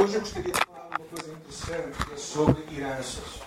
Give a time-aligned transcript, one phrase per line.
[0.00, 3.40] Hoje eu gostaria de falar de uma coisa interessante que é sobre heranças.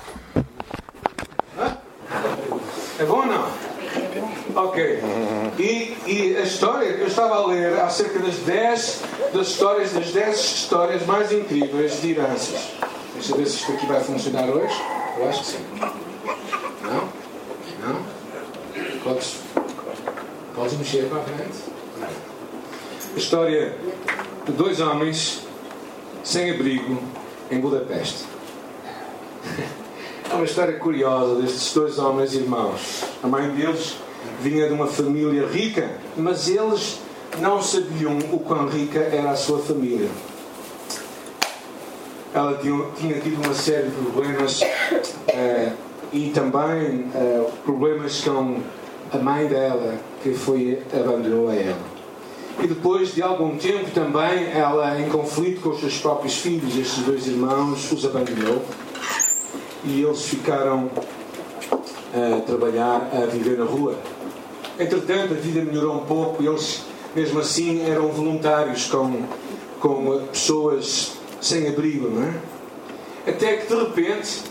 [3.00, 3.48] É bom ou não?
[4.64, 5.02] Ok.
[5.58, 9.02] E, e, a história, eu estava a ler acerca das 10
[9.34, 12.74] das histórias, das 10 histórias mais incríveis de heranças.
[13.14, 14.76] Deixa eu ver se isto aqui vai funcionar hoje.
[15.18, 15.66] Eu acho que sim.
[16.84, 17.10] Não?
[17.88, 19.00] Não?
[19.06, 19.38] Podes,
[20.54, 21.58] podes mexer para a frente?
[23.16, 23.78] A história
[24.46, 25.50] de dois homens
[26.32, 26.98] sem abrigo
[27.52, 28.24] em Budapeste.
[30.30, 33.04] É uma história curiosa destes dois homens irmãos.
[33.22, 33.98] A mãe deles
[34.40, 37.02] vinha de uma família rica, mas eles
[37.42, 40.08] não sabiam o quão rica era a sua família.
[42.34, 45.74] Ela tinha, tinha tido uma série de problemas uh,
[46.14, 48.62] e também uh, problemas com
[49.12, 51.91] a mãe dela, que foi abandonou a ela.
[52.62, 57.04] E depois de algum tempo também ela, em conflito com os seus próprios filhos, estes
[57.04, 58.62] dois irmãos, os abandonou
[59.84, 60.92] e eles ficaram
[62.14, 63.96] a trabalhar, a viver na rua.
[64.80, 66.84] Entretanto, a vida melhorou um pouco e eles,
[67.16, 69.24] mesmo assim, eram voluntários com,
[69.80, 72.34] com pessoas sem abrigo, não é?
[73.28, 74.44] Até que, de repente,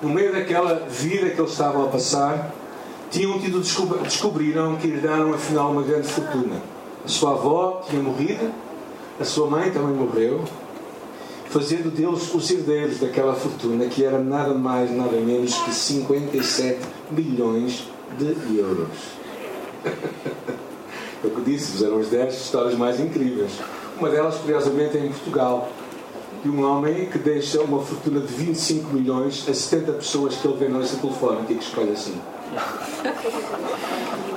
[0.00, 2.54] no meio daquela vida que eles estavam a passar,
[3.10, 3.60] tinham tido
[4.02, 6.77] descobriram que herdaram afinal uma grande fortuna.
[7.04, 8.52] A sua avó tinha morrido,
[9.20, 10.44] a sua mãe também morreu,
[11.48, 17.88] fazendo deles os herdeiros daquela fortuna que era nada mais, nada menos que 57 milhões
[18.18, 18.88] de euros.
[21.22, 23.50] É o que disse-vos, eram as 10 histórias mais incríveis.
[23.98, 25.68] Uma delas, curiosamente, é em Portugal.
[26.44, 30.56] De um homem que deixa uma fortuna de 25 milhões a 70 pessoas que ele
[30.56, 32.14] vê na lista telefónica e que escolhe assim.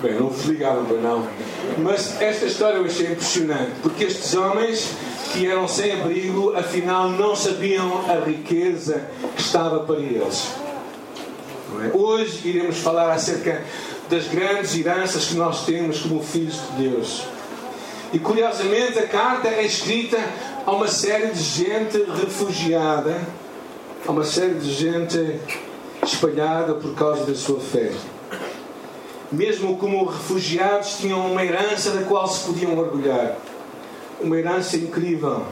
[0.00, 1.26] Bem, não vos ligaram para não.
[1.78, 4.92] Mas esta história eu achei impressionante, porque estes homens
[5.32, 10.52] que eram sem abrigo, afinal não sabiam a riqueza que estava para eles.
[11.84, 11.96] É?
[11.96, 13.62] Hoje iremos falar acerca
[14.08, 17.24] das grandes heranças que nós temos como filhos de Deus.
[18.12, 20.18] E curiosamente a carta é escrita
[20.64, 23.20] a uma série de gente refugiada,
[24.06, 25.40] a uma série de gente
[26.02, 27.90] espalhada por causa da sua fé.
[29.30, 33.36] Mesmo como refugiados tinham uma herança da qual se podiam orgulhar.
[34.20, 35.42] Uma herança incrível.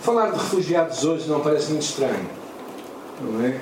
[0.00, 2.26] Falar de refugiados hoje não parece muito estranho,
[3.20, 3.60] não é?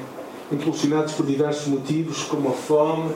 [0.52, 3.12] Impulsionados por diversos motivos, como a fome,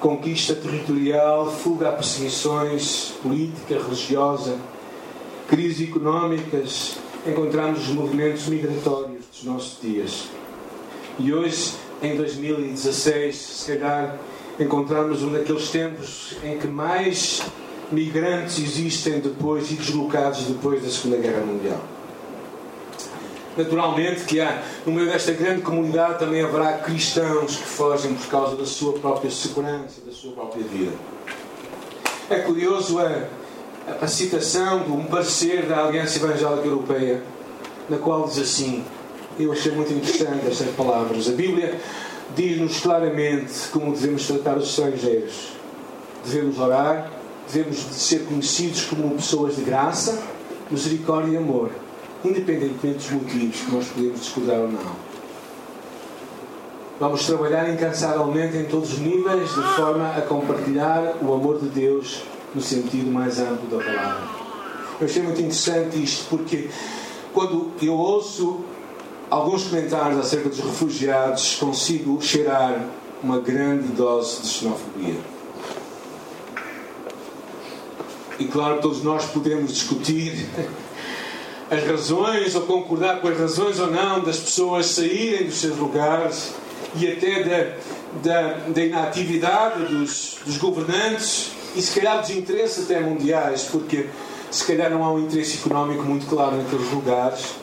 [0.00, 4.56] conquista territorial, fuga a perseguições política, religiosa,
[5.48, 6.96] crises económicas,
[7.26, 10.28] encontramos os movimentos migratórios dos nossos dias.
[11.18, 14.18] E hoje, em 2016, se calhar
[14.58, 17.42] encontramos um daqueles tempos em que mais
[17.90, 21.80] migrantes existem depois e deslocados depois da Segunda Guerra Mundial.
[23.56, 28.56] Naturalmente que há, no meio desta grande comunidade também haverá cristãos que fogem por causa
[28.56, 30.92] da sua própria segurança, da sua própria vida.
[32.30, 33.28] É curioso a,
[34.00, 37.22] a citação de um parecer da Aliança Evangélica Europeia,
[37.90, 38.84] na qual diz assim,
[39.38, 41.28] eu achei muito interessante estas palavras.
[41.28, 41.78] A Bíblia
[42.34, 45.52] diz-nos claramente como devemos tratar os estrangeiros.
[46.24, 47.10] Devemos orar,
[47.52, 50.22] devemos ser conhecidos como pessoas de graça,
[50.70, 51.70] misericórdia e amor
[52.24, 55.12] independentemente dos motivos que nós podemos discordar ou não.
[57.00, 62.22] Vamos trabalhar incansavelmente em todos os níveis, de forma a compartilhar o amor de Deus
[62.54, 64.22] no sentido mais amplo da palavra.
[65.00, 66.68] Eu achei muito interessante isto, porque
[67.32, 68.60] quando eu ouço
[69.32, 72.84] alguns comentários acerca dos refugiados, consigo cheirar
[73.22, 75.16] uma grande dose de xenofobia.
[78.38, 80.46] E claro, todos nós podemos discutir
[81.70, 86.52] as razões ou concordar com as razões ou não das pessoas saírem dos seus lugares
[86.94, 87.76] e até da,
[88.22, 94.10] da, da inatividade dos, dos governantes e se calhar dos interesses até mundiais, porque
[94.50, 97.61] se calhar não há um interesse económico muito claro naqueles lugares,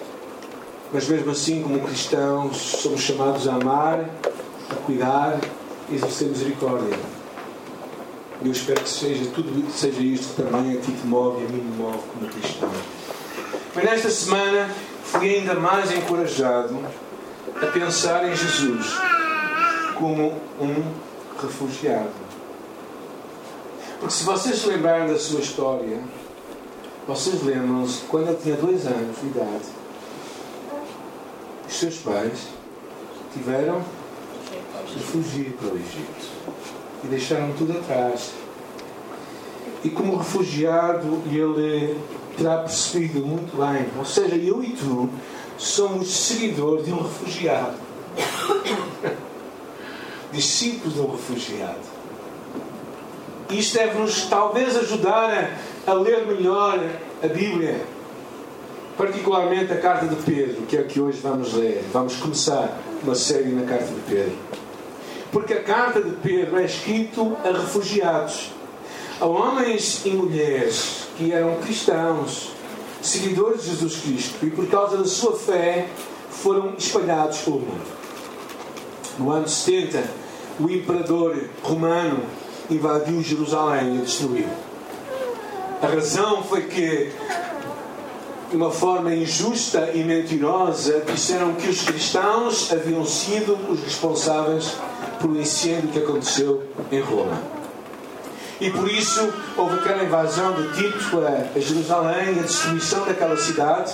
[0.92, 4.10] mas mesmo assim, como cristãos, somos chamados a amar,
[4.70, 5.40] a cuidar
[5.90, 6.98] e exercer misericórdia.
[8.42, 11.46] E eu espero que seja tudo seja isto que também a ti te move e
[11.46, 12.72] a mim me move como cristão.
[13.76, 14.70] Mas nesta semana
[15.04, 16.78] fui ainda mais encorajado
[17.62, 18.98] a pensar em Jesus
[19.96, 20.84] como um
[21.42, 22.30] refugiado.
[24.00, 26.00] Porque se vocês se lembrarem da sua história,
[27.06, 29.79] vocês lembram-se quando ele tinha dois anos de idade,
[31.70, 32.48] os seus pais
[33.32, 33.84] tiveram
[34.92, 36.28] de fugir para o Egito
[37.04, 38.32] e deixaram tudo atrás.
[39.84, 41.96] E como refugiado, ele
[42.36, 43.88] terá percebido muito bem.
[43.98, 45.10] Ou seja, eu e tu
[45.58, 47.78] somos seguidores de um refugiado.
[50.34, 52.00] Discípulos de um refugiado.
[53.52, 55.56] Isto deve-nos talvez ajudar
[55.88, 56.80] a, a ler melhor
[57.24, 57.80] a Bíblia.
[59.00, 61.86] Particularmente a carta de Pedro, que é a que hoje vamos ler.
[61.94, 64.36] Vamos começar uma série na carta de Pedro.
[65.32, 68.52] Porque a carta de Pedro é escrita a refugiados,
[69.22, 72.52] a homens e mulheres que eram cristãos,
[73.02, 75.88] seguidores de Jesus Cristo, e por causa da sua fé
[76.30, 77.88] foram espalhados pelo mundo.
[79.18, 80.04] No ano 70,
[80.60, 82.22] o imperador romano
[82.70, 84.50] invadiu Jerusalém e destruiu.
[85.82, 87.14] A razão foi que,
[88.50, 94.74] de uma forma injusta e mentirosa, disseram que os cristãos haviam sido os responsáveis
[95.22, 97.40] pelo incêndio que aconteceu em Roma.
[98.60, 101.22] E por isso houve aquela invasão de Tito
[101.56, 103.94] a Jerusalém, a destruição daquela cidade.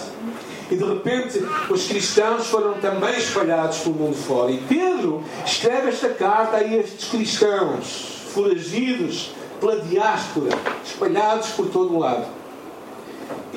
[0.71, 4.51] E de repente os cristãos foram também espalhados pelo mundo fora.
[4.51, 10.49] E Pedro escreve esta carta a estes cristãos, foragidos pela diáspora,
[10.83, 12.25] espalhados por todo o lado.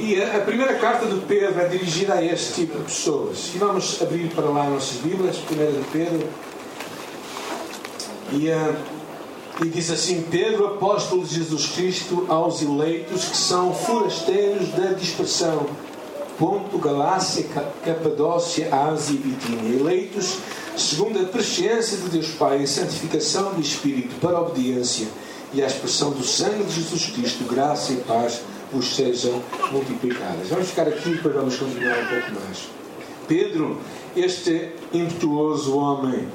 [0.01, 3.51] E a, primeira carta de Pedro é dirigida a este tipo de pessoas.
[3.55, 6.29] E vamos abrir para lá nossas Bíblias, primeira de Pedro.
[8.33, 8.99] E uh,
[9.61, 15.67] e diz assim: Pedro, apóstolo de Jesus Cristo, aos eleitos que são forasteiros da dispersão.
[16.39, 17.45] Ponto, Galácia,
[17.85, 19.81] Capadócia, Ásia e Bitínia.
[19.81, 20.39] Eleitos
[20.77, 25.09] segundo a presciência de Deus Pai, a santificação do Espírito para a obediência
[25.53, 28.41] e a expressão do sangue de Jesus Cristo, graça e paz
[28.73, 29.43] vos sejam
[29.73, 30.49] multiplicadas.
[30.49, 32.69] Vamos ficar aqui e depois vamos continuar um pouco mais.
[33.27, 33.79] Pedro,
[34.17, 36.29] este impetuoso homem,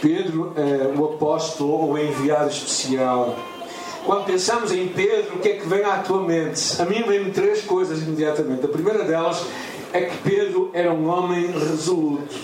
[0.00, 3.36] Pedro, é, o apóstolo ou enviado especial.
[4.04, 6.80] Quando pensamos em Pedro, o que é que vem à tua mente?
[6.80, 8.64] A mim vem-me três coisas imediatamente.
[8.64, 9.44] A primeira delas
[9.92, 12.34] é que Pedro era um homem resoluto.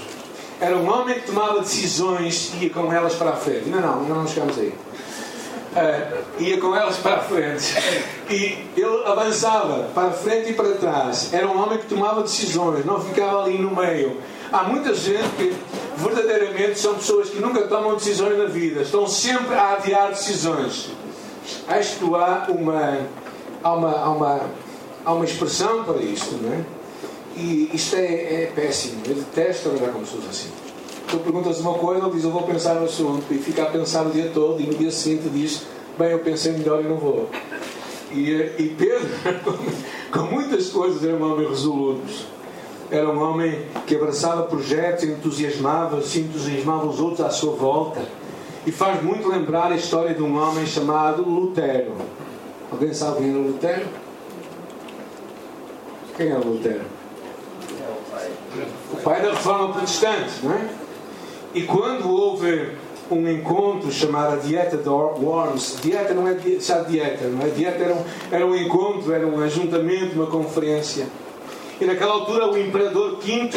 [0.60, 3.68] Era um homem que tomava decisões e ia com elas para a frente.
[3.68, 4.72] Não, não, não chegamos aí.
[5.74, 7.74] Uh, ia com elas para a frente
[8.30, 11.32] e ele avançava para frente e para trás.
[11.32, 14.20] Era um homem que tomava decisões, não ficava ali no meio.
[14.52, 15.52] Há muita gente que
[15.96, 20.90] verdadeiramente são pessoas que nunca tomam decisões na vida, estão sempre a adiar decisões.
[21.66, 22.98] Acho que há uma,
[23.62, 24.40] há uma, há uma,
[25.04, 26.64] há uma expressão para isto, não é?
[27.36, 29.02] E isto é, é péssimo.
[29.06, 30.63] Eu detesto trabalhar com pessoas assim.
[31.10, 34.06] Tu perguntas uma coisa, ele diz eu vou pensar no assunto e fica a pensar
[34.06, 35.62] o dia todo e no dia seguinte diz
[35.98, 37.28] bem, eu pensei melhor e não vou.
[38.10, 39.08] E, e Pedro,
[40.10, 42.34] com muitas coisas, era um homem resoluto
[42.90, 48.00] era um homem que abraçava projetos, entusiasmava, se entusiasmava os outros à sua volta.
[48.66, 51.92] E faz muito lembrar a história de um homem chamado Lutero.
[52.70, 53.86] Alguém sabe quem era Lutero?
[56.16, 56.84] Quem era Lutero?
[58.92, 60.68] O pai da reforma protestante, não é?
[61.54, 62.70] E quando houve
[63.10, 67.50] um encontro chamado Dieta de Worms, dieta não é já dieta, não é?
[67.50, 71.06] Dieta era um, era um encontro, era um ajuntamento, uma conferência
[71.80, 73.50] e naquela altura o imperador V,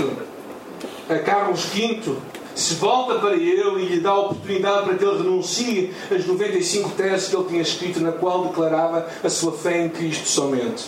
[1.24, 2.16] Carlos V,
[2.56, 6.90] se volta para ele e lhe dá a oportunidade para que ele renuncie as 95
[6.92, 10.86] teses que ele tinha escrito, na qual declarava a sua fé em Cristo somente.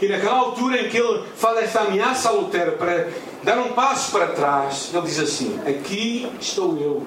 [0.00, 3.08] E naquela altura em que ele faz esta ameaça a Lutero para
[3.42, 7.06] dar um passo para trás, ele diz assim: Aqui estou eu,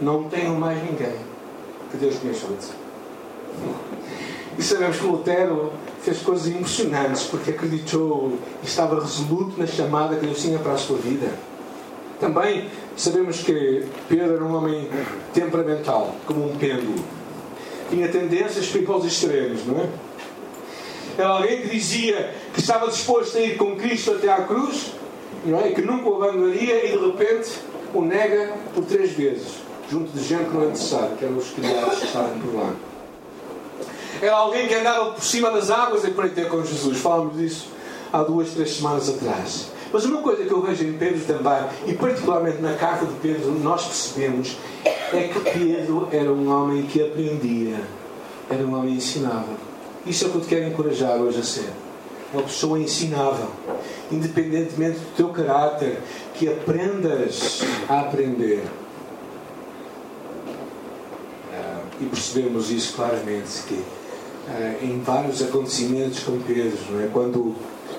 [0.00, 1.16] não tenho mais ninguém.
[1.90, 2.66] Que Deus me ajude.
[4.58, 10.26] E sabemos que Lutero fez coisas emocionantes porque acreditou e estava resoluto na chamada que
[10.26, 11.28] Deus tinha para a sua vida.
[12.18, 14.88] Também sabemos que Pedro era um homem
[15.34, 17.04] temperamental, como um pêndulo.
[17.90, 19.88] Tinha tendências para ir para os extremos, não é?
[21.18, 24.92] Era alguém que dizia que estava disposto a ir com Cristo até à cruz,
[25.50, 25.70] não é?
[25.70, 27.50] que nunca o abandonaria e de repente
[27.94, 29.54] o nega por três vezes,
[29.90, 32.74] junto de gente que não é necessário, que eram os criados que estavam por lá.
[34.20, 36.98] Era alguém que andava por cima das águas em ter com Jesus.
[36.98, 37.68] Falámos disso
[38.12, 39.68] há duas, três semanas atrás.
[39.92, 43.52] Mas uma coisa que eu vejo em Pedro também, e particularmente na carta de Pedro,
[43.52, 47.80] nós percebemos é que Pedro era um homem que aprendia,
[48.50, 49.54] era um homem ensinável.
[50.04, 51.70] Isso é o que eu te quero encorajar hoje a ser.
[52.32, 53.48] Uma pessoa ensinável,
[54.10, 55.98] independentemente do teu caráter,
[56.34, 58.62] que aprendas a aprender.
[61.52, 63.82] Ah, e percebemos isso claramente que
[64.48, 67.08] eh, em vários acontecimentos com Pedro, não é?
[67.12, 67.54] Quando,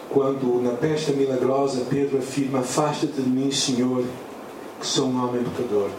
[0.09, 4.03] quando na peste milagrosa Pedro afirma: Afasta-te de mim, Senhor,
[4.79, 5.89] que sou um homem pecador.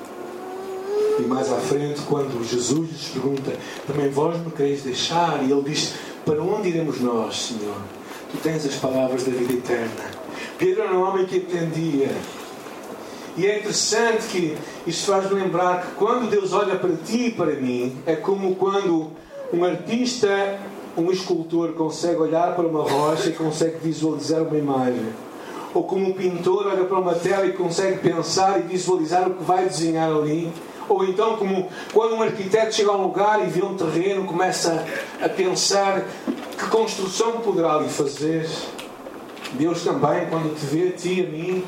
[1.19, 3.53] E mais à frente, quando Jesus lhes pergunta,
[3.87, 5.43] também vós me quereis deixar?
[5.45, 7.77] E ele diz, para onde iremos nós, Senhor?
[8.31, 10.19] Tu tens as palavras da vida eterna.
[10.59, 12.11] Pedro era um homem que entendia.
[13.37, 14.57] E é interessante que
[14.87, 19.13] isto faz-me lembrar que quando Deus olha para ti e para mim, é como quando
[19.53, 20.59] um artista,
[20.97, 25.07] um escultor consegue olhar para uma rocha e consegue visualizar uma imagem.
[25.73, 29.45] Ou como um pintor olha para uma tela e consegue pensar e visualizar o que
[29.45, 30.53] vai desenhar ali.
[30.89, 34.85] Ou então, como quando um arquiteto chega a um lugar e vê um terreno, começa
[35.23, 36.05] a pensar
[36.59, 38.49] que construção poderá ali fazer.
[39.53, 41.65] Deus também, quando te vê a ti e a mim,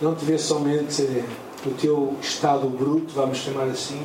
[0.00, 1.02] não te vê somente
[1.66, 4.00] o teu estado bruto, vamos chamar assim,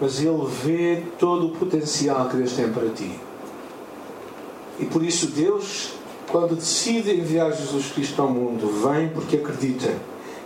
[0.00, 3.18] mas Ele vê todo o potencial que Deus tem para ti.
[4.78, 5.92] E por isso Deus,
[6.28, 9.94] quando decide enviar Jesus Cristo ao mundo, vem porque acredita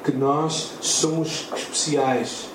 [0.05, 2.47] que nós somos especiais,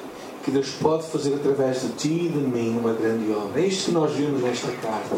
[0.43, 3.61] que Deus pode fazer através de ti e de mim uma grande obra.
[3.61, 5.17] É isto que nós vemos nesta carta.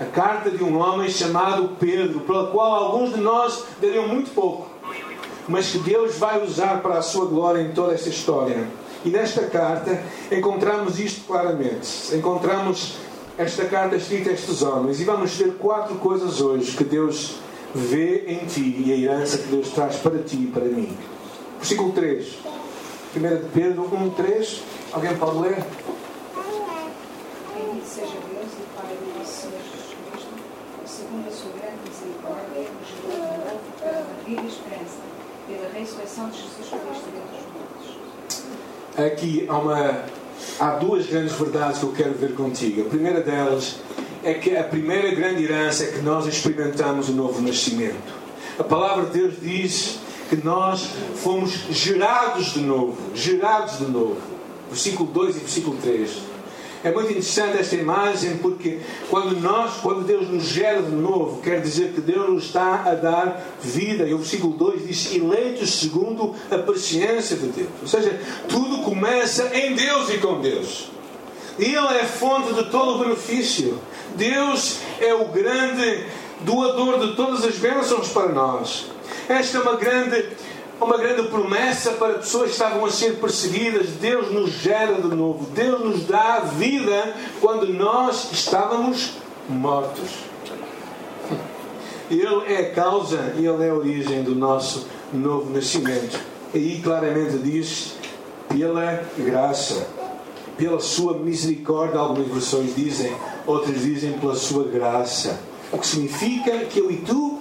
[0.00, 4.70] A carta de um homem chamado Pedro, pela qual alguns de nós dariam muito pouco,
[5.48, 8.68] mas que Deus vai usar para a sua glória em toda esta história.
[9.04, 12.14] E nesta carta encontramos isto claramente.
[12.14, 12.96] Encontramos
[13.38, 15.00] esta carta escrita a estes homens.
[15.00, 17.36] E vamos ver quatro coisas hoje que Deus
[17.74, 20.96] vê em ti e a herança que Deus traz para ti e para mim.
[21.58, 22.38] Versículo 3.
[23.16, 24.62] 1 de Pedro 1, 3.
[24.92, 25.64] Alguém pode ler?
[27.54, 30.28] Bendito seja Deus e Pai do nosso Senhor Jesus Cristo,
[30.82, 35.00] que segundo a sua grande misericórdia, nos gerou de novo para uma viva esperança,
[35.46, 39.12] pela ressurreição de Jesus Cristo dentre os mortos.
[39.12, 40.04] Aqui há, uma,
[40.60, 42.82] há duas grandes verdades que eu quero ver contigo.
[42.82, 43.76] A primeira delas
[44.24, 48.18] é que a primeira grande herança é que nós experimentamos o novo nascimento.
[48.58, 52.96] A palavra de Deus diz que nós fomos gerados de novo.
[53.14, 54.16] Gerados de novo.
[54.68, 56.27] Versículo 2 e versículo 3.
[56.84, 58.78] É muito interessante esta imagem porque
[59.10, 62.94] quando nós, quando Deus nos gera de novo, quer dizer que Deus nos está a
[62.94, 64.04] dar vida.
[64.04, 67.68] E o versículo 2 diz: eleitos segundo a paciência de Deus.
[67.82, 70.90] Ou seja, tudo começa em Deus e com Deus.
[71.58, 73.78] Ele é a fonte de todo o benefício.
[74.14, 76.04] Deus é o grande
[76.40, 78.86] doador de todas as bênçãos para nós.
[79.28, 80.28] Esta é uma grande,
[80.80, 83.88] uma grande promessa para pessoas que estavam a ser perseguidas.
[84.00, 85.46] Deus nos gera de novo.
[85.50, 89.14] Deus nos dá vida quando nós estávamos
[89.48, 90.28] mortos.
[92.10, 96.18] Ele é a causa e Ele é a origem do nosso novo nascimento.
[96.54, 97.96] Aí claramente diz
[98.48, 99.86] pela graça,
[100.56, 103.14] pela sua misericórdia, algumas versões dizem,
[103.46, 105.38] outras dizem pela sua graça.
[105.70, 107.40] O que significa que eu e tu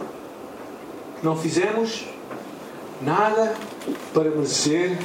[1.23, 2.05] não fizemos
[3.01, 3.55] nada
[4.13, 4.97] para merecer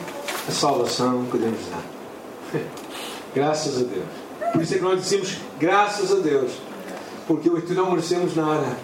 [0.48, 2.60] a salvação que Deus dá.
[3.34, 4.22] Graças a Deus.
[4.52, 6.52] Por isso é que nós dizemos graças a Deus.
[7.26, 8.76] Porque eu e tu não merecemos nada.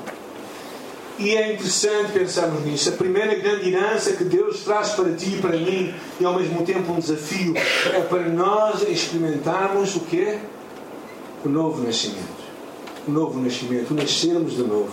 [1.19, 2.89] E é interessante pensarmos nisso.
[2.89, 6.65] A primeira grande herança que Deus traz para ti e para mim, e ao mesmo
[6.65, 10.39] tempo um desafio, é para nós experimentarmos o quê?
[11.45, 12.39] O novo nascimento.
[13.07, 14.93] O novo nascimento, o nascermos de novo.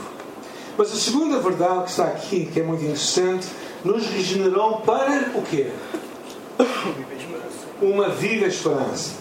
[0.77, 3.47] Mas a segunda verdade que está aqui, que é muito interessante,
[3.85, 5.69] nos regenerou para o quê?
[7.79, 9.11] Uma viva esperança.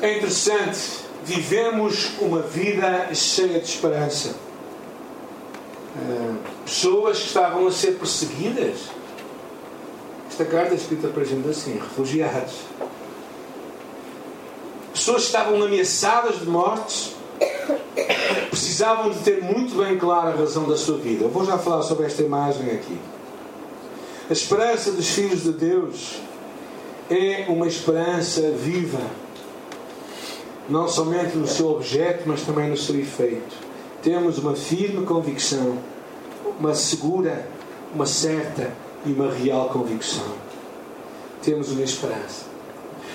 [0.00, 4.34] É interessante, vivemos uma vida cheia de esperança.
[5.96, 8.90] Uh, pessoas que estavam a ser perseguidas.
[10.28, 12.54] Esta carta é escrita para a gente assim: refugiados.
[14.92, 17.14] Pessoas que estavam ameaçadas de mortes
[18.50, 21.24] precisavam de ter muito bem clara a razão da sua vida.
[21.24, 22.98] Eu vou já falar sobre esta imagem aqui.
[24.28, 26.20] A esperança dos filhos de Deus
[27.10, 29.00] é uma esperança viva,
[30.68, 33.54] não somente no seu objeto, mas também no seu efeito.
[34.02, 35.78] Temos uma firme convicção,
[36.58, 37.46] uma segura,
[37.94, 38.72] uma certa
[39.04, 40.34] e uma real convicção.
[41.42, 42.51] Temos uma esperança.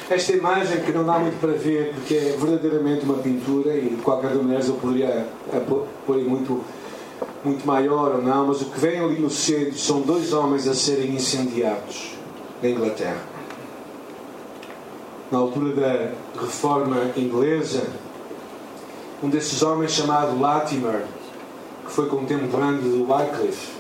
[0.10, 4.02] Esta imagem que não dá muito para ver, porque é verdadeiramente uma pintura, e de
[4.02, 5.28] qualquer maneira eu poderia
[5.68, 6.64] pôr muito,
[7.44, 10.74] muito maior ou não, mas o que vem ali no centro são dois homens a
[10.74, 12.16] serem incendiados
[12.64, 13.22] na Inglaterra.
[15.30, 17.84] Na altura da reforma inglesa,
[19.22, 21.04] um desses homens chamado Latimer,
[21.86, 23.74] que foi contemporâneo de Wycliffe,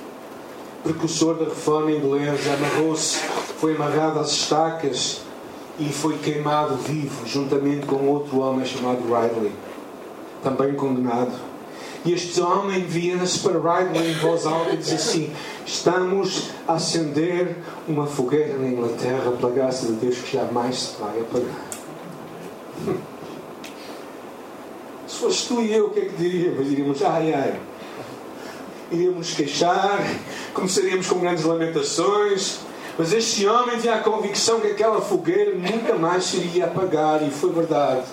[0.83, 3.17] precursor da reforma inglesa, amarrou-se,
[3.61, 5.25] foi amarrado às estacas
[5.79, 9.51] e foi queimado vivo, juntamente com outro homem chamado Riley,
[10.43, 11.33] também condenado.
[12.05, 15.29] E este homem vira-se para Ridley em voz alta e diz assim:
[15.65, 17.57] Estamos a acender
[17.87, 21.67] uma fogueira na Inglaterra pela graça de Deus que jamais se vai apagar.
[25.07, 26.69] Se fosse tu e eu, o que é que diríamos?
[26.69, 27.59] Diríamos, ai ai.
[28.91, 29.99] Iríamos queixar,
[30.53, 32.59] começaríamos com grandes lamentações.
[32.97, 37.29] Mas este homem tinha a convicção que aquela fogueira nunca mais se iria apagar, e
[37.29, 38.05] foi verdade.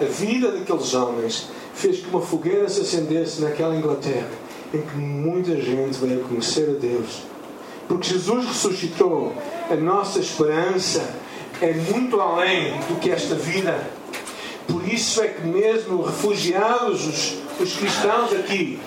[0.00, 4.30] A vida daqueles homens fez que uma fogueira se acendesse naquela Inglaterra,
[4.72, 7.22] em que muita gente veio conhecer a Deus.
[7.86, 9.34] Porque Jesus ressuscitou,
[9.70, 11.02] a nossa esperança
[11.60, 13.78] é muito além do que esta vida.
[14.66, 18.80] Por isso é que mesmo refugiados, os, os cristãos aqui,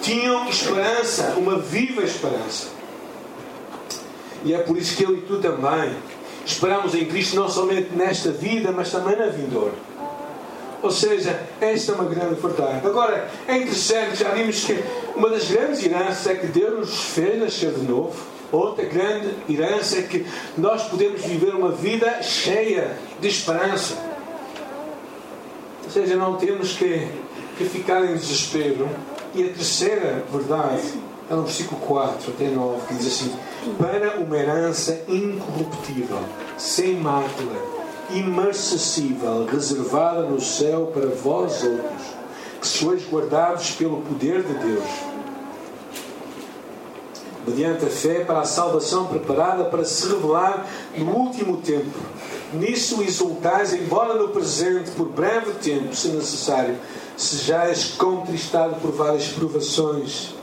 [0.00, 2.81] tinham esperança, uma viva esperança.
[4.44, 5.94] E é por isso que eu e tu também
[6.44, 9.72] esperamos em Cristo não somente nesta vida, mas também na vindoura.
[10.82, 12.84] Ou seja, esta é uma grande verdade.
[12.84, 14.82] Agora, é interessante, já vimos que
[15.14, 18.16] uma das grandes heranças é que Deus nos fez nascer de novo.
[18.50, 20.26] Outra grande herança é que
[20.58, 23.96] nós podemos viver uma vida cheia de esperança.
[25.84, 27.06] Ou seja, não temos que,
[27.56, 28.88] que ficar em desespero.
[29.34, 30.82] E a terceira verdade
[31.30, 33.32] é no versículo 4 até 9, que diz assim:
[33.78, 36.18] Para uma herança incorruptível,
[36.58, 37.56] sem mácula,
[38.10, 42.02] imarcessível, reservada no céu para vós outros,
[42.60, 44.84] que sois guardados pelo poder de Deus,
[47.46, 50.66] mediante a fé para a salvação preparada para se revelar
[50.98, 52.00] no último tempo.
[52.52, 56.76] Nisso exultais, embora no presente, por breve tempo, se necessário,
[57.16, 60.34] sejais contristado por várias provações,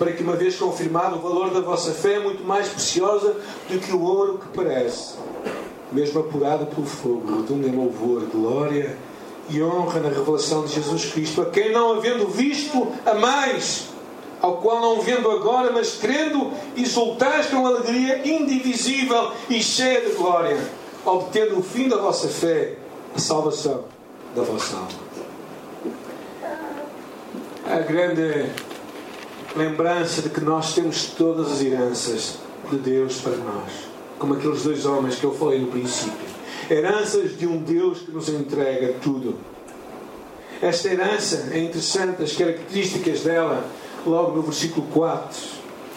[0.00, 3.36] para que, uma vez confirmado o valor da vossa fé, é muito mais preciosa
[3.68, 5.16] do que o ouro que parece,
[5.92, 8.96] mesmo apurado pelo fogo, de um louvor, glória
[9.50, 13.88] e honra na revelação de Jesus Cristo, a quem não havendo visto a mais,
[14.40, 20.56] ao qual não vendo agora, mas crendo, exultais com alegria indivisível e cheia de glória,
[21.04, 22.76] obtendo o fim da vossa fé,
[23.14, 23.84] a salvação
[24.34, 25.10] da vossa alma.
[27.66, 28.48] A grande
[29.56, 32.38] lembrança de que nós temos todas as heranças
[32.70, 33.72] de Deus para nós,
[34.18, 36.28] como aqueles dois homens que eu falei no princípio.
[36.70, 39.36] Heranças de um Deus que nos entrega tudo.
[40.62, 43.64] Esta herança é interessante, as características dela,
[44.06, 45.40] logo no versículo 4.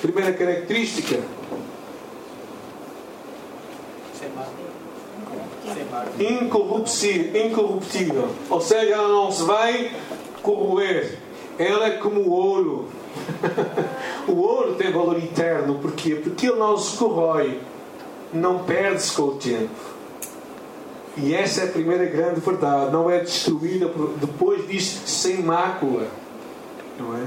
[0.02, 1.20] Primeira característica.
[6.20, 8.30] Incorruptível, incorruptível.
[8.50, 9.92] Ou seja, ela não se vai
[10.42, 11.20] corroer
[11.58, 12.88] ela é como o ouro.
[14.28, 15.76] o ouro tem valor eterno.
[15.76, 16.15] Porquê?
[16.15, 17.60] Porque ele não se corrói,
[18.34, 19.93] não perde-se com o tempo.
[21.15, 22.91] E essa é a primeira grande verdade.
[22.91, 26.08] Não é destruída, depois diz sem mácula.
[26.99, 27.23] Não é?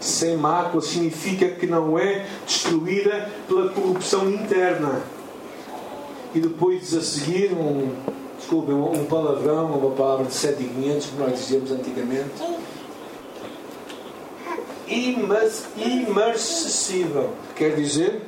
[0.00, 5.00] Sem mácula significa que não é destruída pela corrupção interna.
[6.34, 7.92] E depois a seguir um,
[8.38, 12.42] desculpem, um palavrão, uma palavra de 7,500, como nós dizíamos antigamente
[15.76, 17.30] imarcessível.
[17.56, 18.20] Quer dizer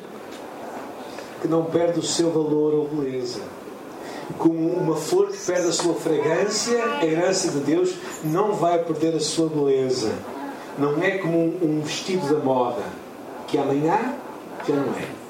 [1.41, 3.41] que não perde o seu valor ou beleza.
[4.39, 9.15] Como uma flor que perde a sua fragrância, a herança de Deus não vai perder
[9.15, 10.13] a sua beleza.
[10.79, 12.83] Não é como um vestido da moda,
[13.47, 14.15] que amanhã
[14.67, 15.25] já não é.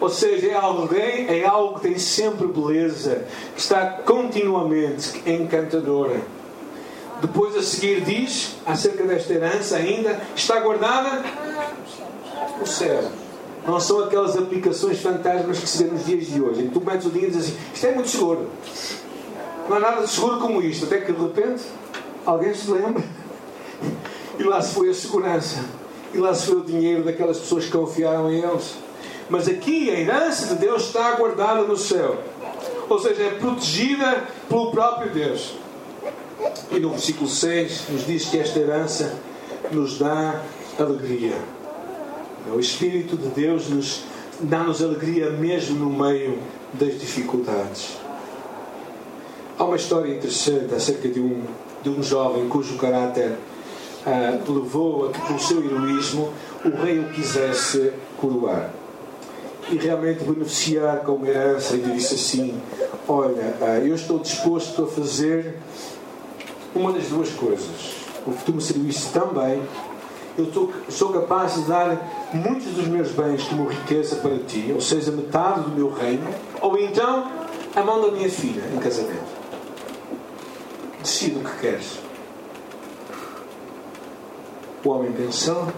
[0.00, 6.20] Ou seja, é, alguém, é algo que tem sempre beleza, que está continuamente encantadora
[7.20, 11.24] depois a seguir diz, acerca desta herança ainda, está guardada
[12.58, 13.10] no céu.
[13.66, 17.10] Não são aquelas aplicações fantasmas que se vê nos dias de hoje, tu metes o
[17.10, 18.50] dinheiro e dizes assim, isto é muito seguro.
[19.68, 20.86] Não há nada de seguro como isto.
[20.86, 21.62] Até que de repente
[22.24, 23.02] alguém se lembra
[24.38, 25.64] e lá se foi a segurança.
[26.14, 28.76] E lá se foi o dinheiro daquelas pessoas que confiaram em eles.
[29.28, 32.16] Mas aqui a herança de Deus está guardada no céu.
[32.88, 35.54] Ou seja, é protegida pelo próprio Deus.
[36.70, 39.14] E no versículo 6 nos diz que esta herança
[39.70, 40.42] nos dá
[40.78, 41.34] alegria.
[42.54, 44.04] O Espírito de Deus nos
[44.40, 46.38] dá-nos alegria mesmo no meio
[46.72, 47.96] das dificuldades.
[49.58, 51.42] Há uma história interessante acerca de um,
[51.82, 53.36] de um jovem cujo caráter
[54.06, 56.32] ah, levou a que, pelo seu heroísmo,
[56.64, 58.70] o rei o quisesse coroar.
[59.70, 62.60] E realmente beneficiar com herança, e disse assim:
[63.06, 65.56] Olha, ah, eu estou disposto a fazer
[66.78, 67.96] uma das duas coisas.
[68.26, 69.62] O me serviste tão bem,
[70.36, 74.80] eu estou, sou capaz de dar muitos dos meus bens como riqueza para ti, ou
[74.80, 76.28] seja, metade do meu reino,
[76.60, 77.30] ou então
[77.74, 79.38] a mão da minha filha em casamento.
[81.02, 81.98] Decide o que queres.
[84.84, 85.68] O homem pensou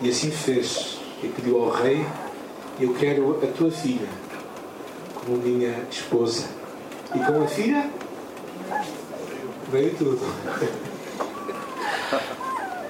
[0.00, 0.98] e assim fez.
[1.22, 2.06] E pediu ao rei:
[2.80, 4.08] Eu quero a tua filha
[5.14, 6.46] como minha esposa.
[7.14, 7.90] E com a filha
[9.70, 10.20] veio tudo.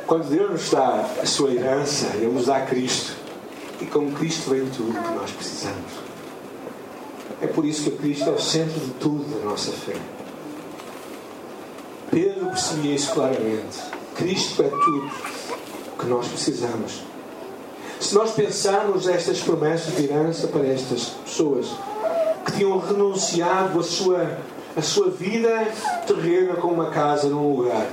[0.06, 3.12] Quando Deus nos dá a sua herança, Ele nos dá Cristo.
[3.80, 5.92] E com Cristo vem tudo o que nós precisamos.
[7.40, 9.96] É por isso que Cristo é o centro de tudo da nossa fé.
[12.10, 13.78] Pedro percebia isso claramente.
[14.16, 15.10] Cristo é tudo
[15.94, 17.02] o que nós precisamos.
[18.00, 21.68] Se nós pensarmos estas promessas de herança para estas pessoas
[22.44, 24.38] que tinham renunciado a sua,
[24.76, 25.72] a sua vida
[26.06, 27.86] terrena com uma casa num lugar,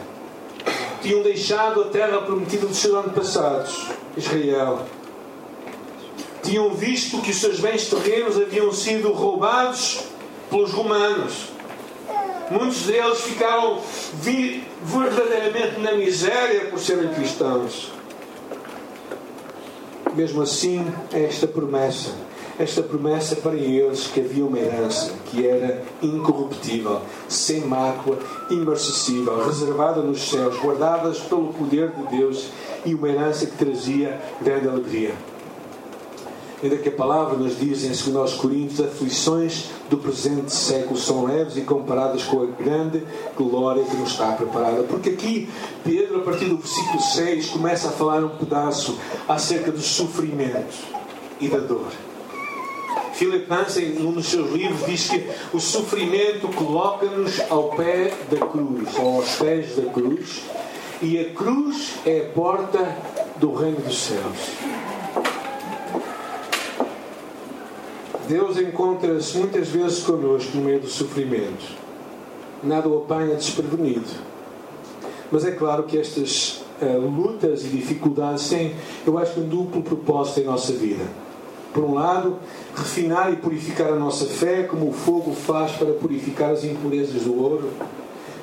[1.01, 4.85] tinham deixado a terra prometida dos seus antepassados, Israel,
[6.43, 10.03] tinham visto que os seus bens terrenos haviam sido roubados
[10.49, 11.49] pelos romanos.
[12.49, 13.81] Muitos deles ficaram
[14.81, 17.91] verdadeiramente na miséria por serem cristãos.
[20.13, 22.11] Mesmo assim, esta promessa,
[22.59, 28.17] esta promessa para eles que havia uma herança que era incorruptível, sem mácula,
[28.49, 32.47] imarcessível, reservada nos céus, guardadas pelo poder de Deus
[32.85, 35.13] e uma herança que trazia grande alegria.
[36.61, 41.55] Ainda que a palavra nos diz em 2 Coríntios, aflições do presente século são leves
[41.55, 43.03] e comparadas com a grande
[43.35, 44.81] glória que nos está preparada.
[44.81, 45.47] Porque aqui
[45.83, 48.97] Pedro, a partir do versículo 6, começa a falar um pedaço
[49.29, 50.75] acerca do sofrimento
[51.39, 52.06] e da dor.
[53.17, 58.95] Philip Hansen, num dos seus livros, diz que o sofrimento coloca-nos ao pé da cruz,
[58.99, 60.43] ou aos pés da cruz,
[61.01, 62.95] e a cruz é a porta
[63.37, 64.37] do reino dos céus.
[68.27, 71.65] Deus encontra-se muitas vezes connosco no meio do sofrimento.
[72.63, 74.09] Nada o apanha desprevenido.
[75.31, 78.75] Mas é claro que estas uh, lutas e dificuldades têm,
[79.07, 81.26] eu acho, um duplo propósito em nossa vida.
[81.77, 82.37] Por um lado,
[82.75, 87.39] refinar e purificar a nossa fé, como o fogo faz para purificar as impurezas do
[87.39, 87.69] ouro,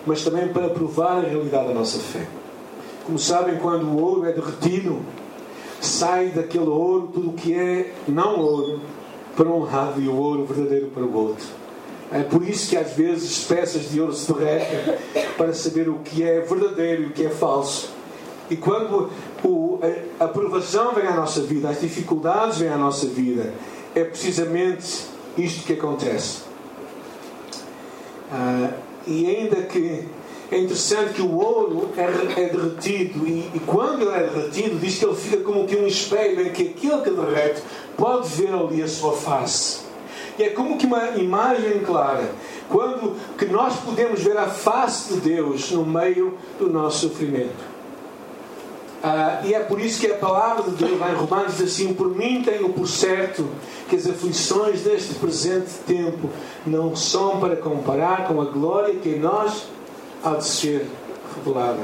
[0.07, 2.29] mas também para provar a realidade da nossa fé.
[3.05, 5.01] Como sabem, quando o ouro é derretido,
[5.81, 8.79] sai daquele ouro tudo o que é não ouro
[9.35, 11.47] para um lado e o ouro verdadeiro para o outro.
[12.13, 14.95] É por isso que às vezes peças de ouro se derretem
[15.37, 17.91] para saber o que é verdadeiro e o que é falso.
[18.49, 19.11] E quando
[19.45, 19.79] o,
[20.19, 23.53] a aprovação vem à nossa vida, as dificuldades vêm à nossa vida,
[23.95, 26.43] é precisamente isto que acontece.
[28.33, 28.71] Ah,
[29.07, 30.05] e ainda que
[30.51, 32.03] é interessante que o ouro é,
[32.41, 35.87] é derretido e, e, quando ele é derretido diz que ele fica como que um
[35.87, 37.63] espelho em que aquele que derrete
[37.97, 39.81] pode ver ali a sua face.
[40.39, 42.29] E é como que uma imagem clara.
[42.69, 47.74] Quando que nós podemos ver a face de Deus no meio do nosso sofrimento.
[49.07, 51.93] Ah, e é por isso que a palavra de Deus lá em Romanos diz assim:
[51.93, 53.47] Por mim tenho por certo
[53.87, 56.31] que as aflições deste presente tempo
[56.67, 59.65] não são para comparar com a glória que em nós
[60.25, 60.87] há de ser
[61.37, 61.83] revelada.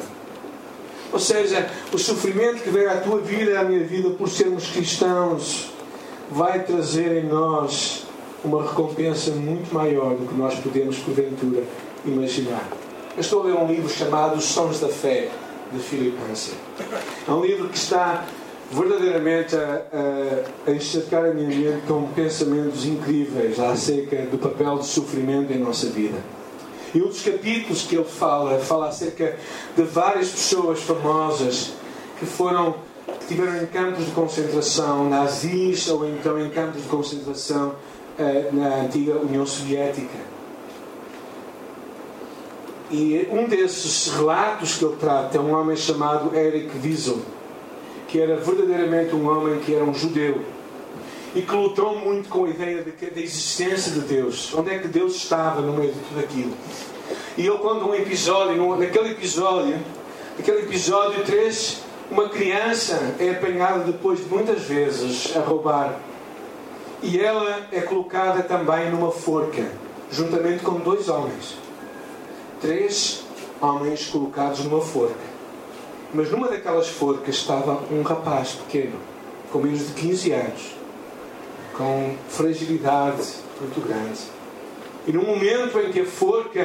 [1.13, 5.71] Ou seja, o sofrimento que veio à tua vida à minha vida por sermos cristãos
[6.31, 8.07] vai trazer em nós
[8.43, 11.65] uma recompensa muito maior do que nós podemos, porventura,
[12.03, 12.67] imaginar.
[13.15, 15.29] Eu estou a ler um livro chamado Sons da Fé,
[15.73, 16.17] de Philip.
[17.27, 18.25] É um livro que está
[18.71, 24.85] verdadeiramente a, a, a encharcar a minha mente com pensamentos incríveis acerca do papel do
[24.85, 26.19] sofrimento em nossa vida.
[26.95, 29.37] E um dos capítulos que ele fala, fala acerca
[29.77, 31.73] de várias pessoas famosas
[32.19, 32.75] que foram
[33.21, 37.75] que tiveram em campos de concentração nazis ou então em campos de concentração
[38.19, 40.40] uh, na antiga União Soviética.
[42.91, 47.21] E um desses relatos que ele trata é um homem chamado Eric Wiesel,
[48.09, 50.43] que era verdadeiramente um homem que era um judeu
[51.35, 54.53] e que lutou muito com a ideia de da existência de Deus.
[54.55, 56.53] Onde é que Deus estava no meio de tudo aquilo?
[57.37, 59.79] E ele conta um episódio, naquele episódio,
[60.37, 66.01] naquele episódio 3, uma criança é apanhada depois de muitas vezes a roubar.
[67.03, 69.65] E ela é colocada também numa forca,
[70.11, 71.57] juntamente com dois homens.
[72.61, 73.25] Três
[73.61, 75.31] homens colocados numa forca.
[76.13, 78.97] Mas numa daquelas forcas estava um rapaz pequeno,
[79.53, 80.81] com menos de 15 anos
[81.81, 83.27] com fragilidade
[83.59, 84.21] muito grande.
[85.07, 86.61] E no momento em que a forca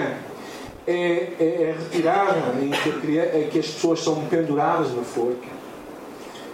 [0.85, 5.47] é, é, é retirada, em que, em que as pessoas são penduradas na forca,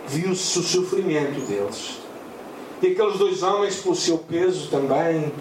[0.07, 1.99] viu-se o sofrimento deles.
[2.83, 5.31] E aqueles dois homens, pelo seu peso também,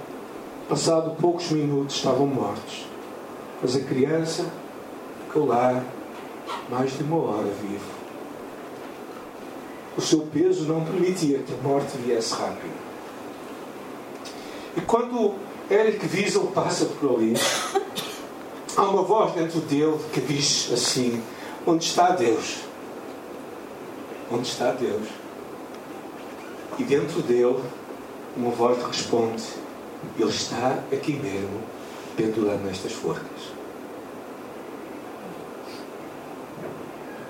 [0.66, 2.89] passado poucos minutos, estavam mortos.
[3.62, 4.46] Mas a criança
[5.26, 5.84] ficou lá,
[6.68, 8.00] mais de uma hora vivo.
[9.96, 12.72] O seu peso não permitia que a morte viesse rápido.
[14.76, 15.34] E quando
[15.70, 17.34] Eric Wiesel passa por ali,
[18.76, 21.22] há uma voz dentro dele que diz assim:
[21.66, 22.60] Onde está Deus?
[24.32, 25.06] Onde está Deus?
[26.78, 27.60] E dentro dele,
[28.36, 29.44] uma voz responde:
[30.18, 31.60] Ele está aqui mesmo,
[32.20, 33.50] pendurado nestas forcas.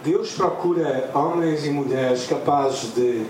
[0.02, 3.24] Deus procura homens e mulheres capazes de,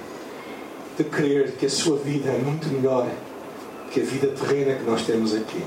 [0.97, 3.07] de crer que a sua vida é muito melhor
[3.91, 5.63] que a vida terrena que nós temos aqui.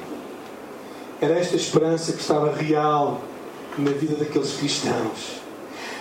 [1.20, 3.22] Era esta esperança que estava real
[3.78, 5.42] na vida daqueles cristãos.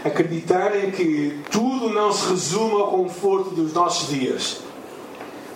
[0.05, 4.61] Acreditarem que tudo não se resume ao conforto dos nossos dias,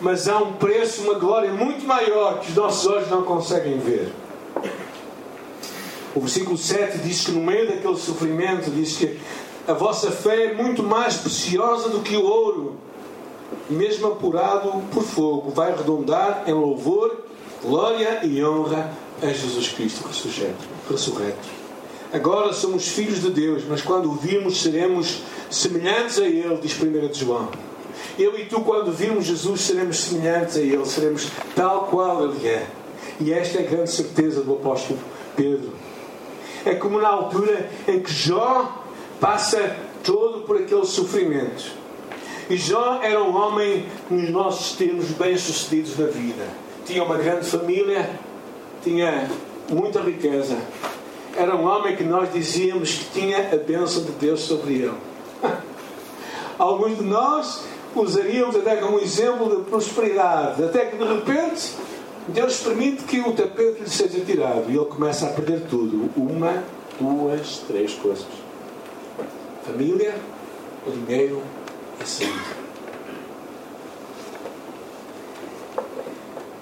[0.00, 4.12] mas há um preço, uma glória muito maior que os nossos olhos não conseguem ver.
[6.14, 9.18] O versículo 7 diz que no meio daquele sofrimento, diz que
[9.68, 12.76] a vossa fé é muito mais preciosa do que o ouro,
[13.68, 17.24] mesmo apurado por fogo, vai redundar em louvor,
[17.62, 18.92] glória e honra
[19.22, 20.08] a Jesus Cristo
[20.88, 21.48] ressurreto.
[22.12, 27.08] Agora somos filhos de Deus, mas quando o virmos seremos semelhantes a Ele, diz 1
[27.08, 27.48] de João.
[28.18, 32.66] Eu e tu, quando virmos Jesus, seremos semelhantes a Ele, seremos tal qual Ele é.
[33.20, 34.98] E esta é a grande certeza do apóstolo
[35.34, 35.72] Pedro
[36.66, 38.82] é como na altura em que Jó
[39.20, 41.64] passa todo por aquele sofrimento.
[42.50, 46.44] E Jó era um homem, nos nossos termos, bem-sucedidos na vida.
[46.84, 48.10] Tinha uma grande família,
[48.82, 49.30] tinha
[49.68, 50.56] muita riqueza.
[51.36, 54.94] Era um homem que nós dizíamos que tinha a bênção de Deus sobre ele.
[56.58, 61.74] Alguns de nós usaríamos até como exemplo de prosperidade, até que de repente
[62.28, 66.10] Deus permite que o tapete lhe seja tirado e ele começa a perder tudo.
[66.16, 66.64] Uma,
[66.98, 68.26] duas, três coisas:
[69.64, 70.14] família,
[70.84, 71.40] o dinheiro
[72.00, 72.56] e a saúde.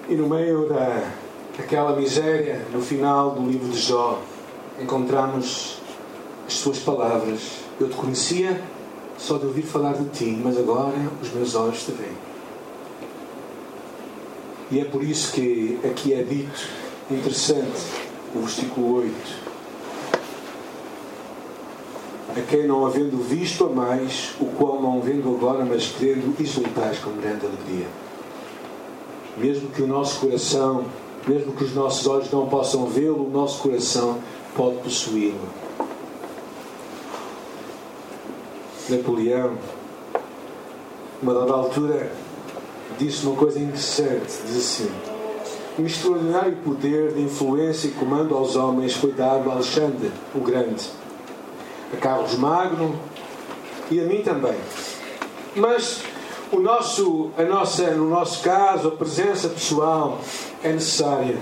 [0.07, 1.11] E no meio da,
[1.57, 4.21] daquela miséria, no final do livro de Jó,
[4.79, 5.79] encontramos
[6.45, 7.65] as suas palavras.
[7.79, 8.61] Eu te conhecia
[9.17, 12.34] só de ouvir falar de ti, mas agora os meus olhos te veem.
[14.71, 16.67] E é por isso que aqui é dito,
[17.11, 17.81] interessante,
[18.33, 19.15] o versículo 8.
[22.35, 26.97] A quem não havendo visto a mais, o qual não vendo agora, mas crendo, exultais
[26.97, 27.87] com grande alegria.
[29.37, 30.85] Mesmo que o nosso coração,
[31.27, 34.17] mesmo que os nossos olhos não possam vê-lo, o nosso coração
[34.55, 35.47] pode possuí-lo.
[38.89, 39.57] Napoleão,
[41.21, 42.11] uma dada altura,
[42.97, 44.31] disse uma coisa interessante.
[44.45, 44.91] Diz assim:
[45.77, 50.89] Um extraordinário poder de influência e comando aos homens foi dado a Alexandre, o Grande,
[51.93, 52.95] a Carlos Magno
[53.91, 54.57] e a mim também.
[55.55, 56.01] Mas
[56.51, 60.19] o nosso, a nossa, no nosso caso, a presença pessoal
[60.63, 61.37] é necessária.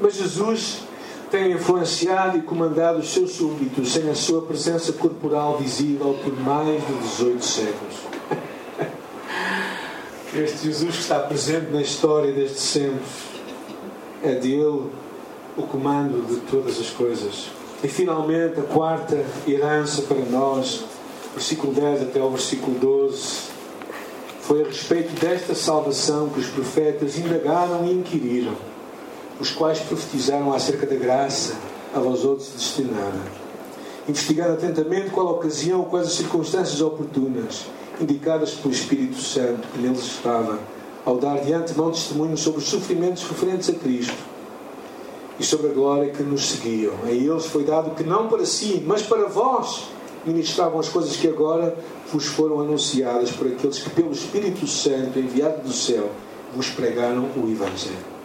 [0.00, 0.82] Mas Jesus
[1.30, 6.86] tem influenciado e comandado os seus súbditos sem a sua presença corporal visível por mais
[6.86, 7.96] de 18 séculos.
[10.38, 13.00] Este Jesus que está presente na história desde sempre,
[14.22, 14.88] é dele
[15.56, 17.48] o comando de todas as coisas.
[17.82, 20.84] E finalmente a quarta herança para nós,
[21.34, 23.48] versículo 10 até o versículo 12,
[24.42, 28.54] foi a respeito desta salvação que os profetas indagaram e inquiriram,
[29.40, 31.54] os quais profetizaram acerca da graça
[31.92, 33.18] a vós outros destinada.
[34.08, 37.66] Investigando atentamente qual a ocasião, quais as circunstâncias oportunas
[38.00, 40.58] indicadas pelo Espírito Santo que neles estava,
[41.04, 44.14] ao dar de antemão testemunho sobre os sofrimentos referentes a Cristo
[45.38, 46.92] e sobre a glória que nos seguiam.
[47.04, 49.84] A eles foi dado que não para si, mas para vós
[50.26, 51.76] ministravam as coisas que agora
[52.12, 56.10] vos foram anunciadas por aqueles que, pelo Espírito Santo enviado do céu,
[56.54, 58.18] vos pregaram o Evangelho.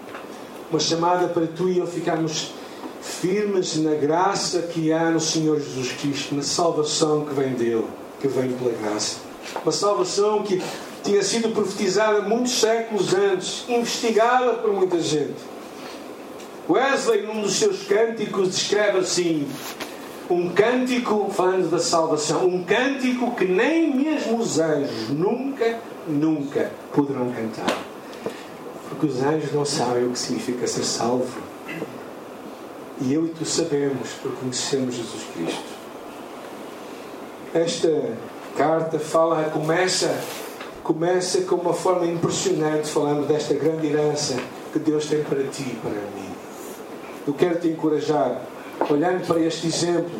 [0.69, 2.51] Uma chamada para tu e eu ficarmos
[3.01, 7.85] firmes na graça que há no Senhor Jesus Cristo, na salvação que vem dele,
[8.19, 9.32] que vem pela graça.
[9.63, 10.61] Uma salvação que
[11.03, 15.53] tinha sido profetizada muitos séculos antes, investigada por muita gente.
[16.69, 19.47] Wesley, num dos seus cânticos, descreve assim:
[20.29, 27.31] um cântico, falando da salvação, um cântico que nem mesmo os anjos nunca, nunca poderão
[27.31, 27.77] cantar.
[28.89, 31.41] Porque os anjos não sabem o que significa ser salvo.
[33.01, 35.63] E eu e tu sabemos, porque conhecemos Jesus Cristo.
[37.53, 38.13] Esta
[38.57, 40.15] carta fala, começa,
[40.83, 44.35] começa com uma forma impressionante, falando desta grande herança
[44.71, 46.33] que Deus tem para ti e para mim.
[47.25, 48.41] Eu quero te encorajar,
[48.89, 50.19] olhando para este exemplo,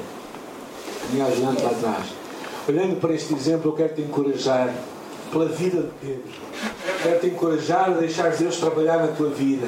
[1.12, 2.06] Vinha ajudando lá atrás.
[2.68, 4.74] Olhando para este exemplo, eu quero te encorajar
[5.32, 6.24] pela vida de Pedro.
[7.02, 9.68] Quero te encorajar a deixar Deus trabalhar na tua vida.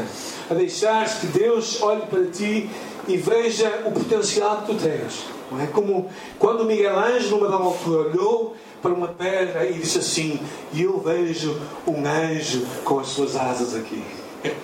[0.50, 2.70] A deixar que Deus olhe para ti
[3.08, 5.35] e veja o potencial que tu tens.
[5.52, 10.00] Não é como quando Miguel Ângelo, numa dada altura, olhou para uma pedra e disse
[10.00, 10.40] assim:
[10.74, 14.04] E eu vejo um anjo com as suas asas aqui.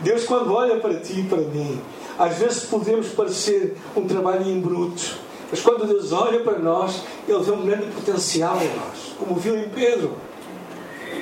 [0.00, 1.80] Deus, quando olha para ti e para mim,
[2.18, 5.16] às vezes podemos parecer um trabalho em bruto,
[5.50, 9.58] mas quando Deus olha para nós, Ele vê um grande potencial em nós, como viu
[9.58, 10.14] em Pedro.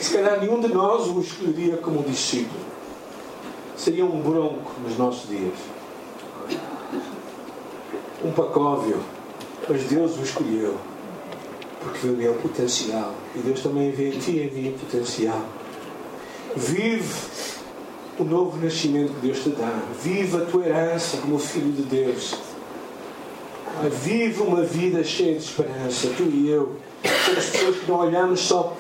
[0.01, 2.65] Se calhar nenhum de nós o escolheria como discípulo.
[3.77, 5.55] Seria um bronco nos nossos dias.
[8.25, 8.99] Um pacóvio.
[9.69, 10.77] Mas Deus o escolheu.
[11.81, 13.15] Porque viu nele potencial.
[13.37, 15.43] E Deus também vê em ti mim potencial.
[16.57, 17.15] Vive
[18.19, 19.83] o novo nascimento que Deus te dá.
[20.03, 22.35] Vive a tua herança como filho de Deus.
[24.03, 26.09] Vive uma vida cheia de esperança.
[26.17, 26.77] Tu e eu
[27.25, 28.77] somos pessoas que não olhamos só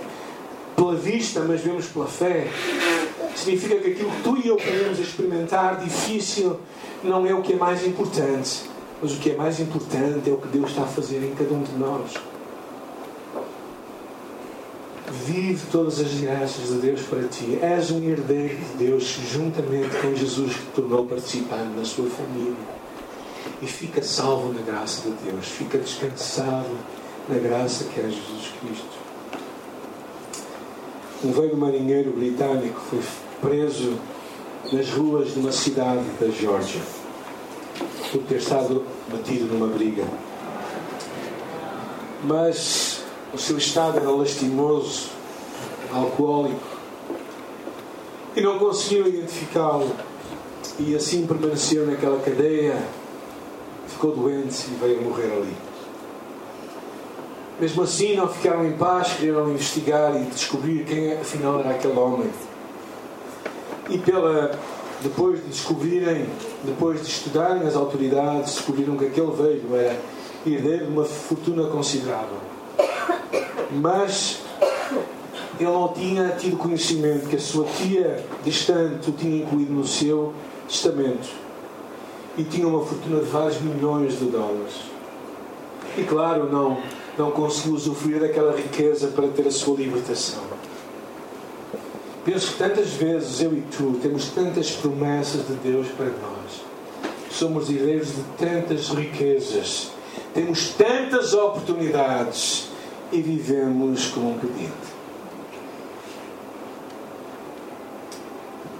[0.76, 2.48] pela vista, mas vemos pela fé.
[3.34, 6.58] Significa que aquilo que tu e eu queremos experimentar difícil
[7.02, 8.62] não é o que é mais importante,
[9.04, 11.52] mas o que é mais importante é o que Deus está a fazer em cada
[11.52, 12.14] um de nós.
[15.26, 17.58] Vive todas as graças de Deus para ti.
[17.60, 22.54] És um herdeiro de Deus juntamente com Jesus que tornou participante da sua família.
[23.60, 25.48] E fica salvo na graça de Deus.
[25.48, 26.74] Fica descansado
[27.28, 28.98] na graça que é Jesus Cristo.
[31.22, 33.00] Um velho marinheiro britânico foi
[33.42, 33.98] preso
[34.72, 36.80] nas ruas de uma cidade da Geórgia
[38.14, 40.04] por ter estado batido numa briga.
[42.22, 45.10] Mas o seu estado era lastimoso,
[45.92, 46.74] alcoólico,
[48.36, 49.94] e não conseguiu identificá-lo.
[50.78, 52.76] E assim permaneceu naquela cadeia,
[53.86, 55.56] ficou doente e veio morrer ali.
[57.60, 62.30] Mesmo assim, não ficaram em paz, queriam investigar e descobrir quem afinal era aquele homem.
[63.88, 64.58] E pela,
[65.04, 66.26] depois de descobrirem,
[66.64, 70.00] depois de estudarem as autoridades, descobriram que aquele velho era
[70.46, 72.38] herdeiro de uma fortuna considerável.
[73.70, 74.40] Mas
[75.60, 80.32] ele não tinha tido conhecimento que a sua tia distante o tinha incluído no seu
[80.66, 81.28] testamento
[82.38, 84.74] e tinha uma fortuna de vários milhões de dólares.
[85.98, 86.78] E claro, não
[87.16, 90.42] não conseguiu usufruir daquela riqueza para ter a sua libertação.
[92.24, 96.64] Penso que tantas vezes eu e tu temos tantas promessas de Deus para nós.
[97.30, 99.90] Somos herdeiros de tantas riquezas.
[100.32, 102.68] Temos tantas oportunidades
[103.12, 104.94] e vivemos como um pedinte.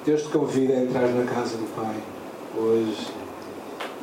[0.06, 1.96] Deus te convida a entrar na casa do Pai
[2.56, 3.08] hoje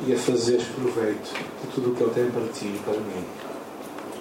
[0.06, 3.24] e a fazeres proveito de tudo o que Ele tem para ti e para mim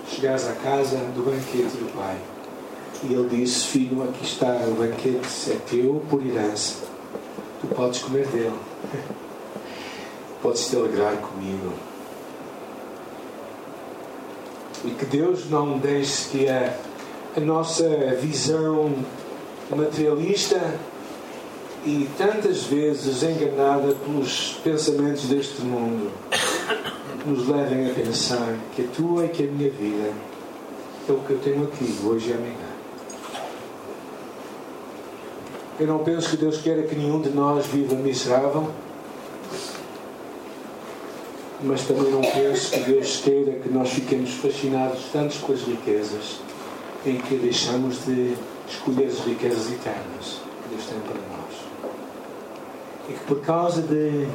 [0.07, 2.17] chegares à casa do banquete do Pai.
[3.04, 6.76] E ele disse: Filho, aqui está o banquete, é teu por herança.
[7.60, 8.60] Tu podes comer dele.
[10.42, 11.72] Podes te alegrar comigo.
[14.84, 16.76] E que Deus não deixe que a,
[17.38, 17.88] a nossa
[18.20, 18.92] visão
[19.70, 20.60] materialista
[21.86, 26.12] e tantas vezes enganada pelos pensamentos deste mundo
[27.26, 30.12] nos levem a pensar que a tua e que a minha vida
[31.08, 32.70] é o que eu tenho aqui, hoje e amanhã.
[35.82, 38.70] Eu não penso que Deus queira que nenhum de nós viva miserável,
[41.63, 46.39] mas também não penso que Deus queira que nós fiquemos fascinados tanto com as riquezas
[47.04, 48.36] em que deixamos de
[48.70, 51.56] escolher as riquezas eternas que Deus tem para nós.
[53.10, 54.28] E que por causa de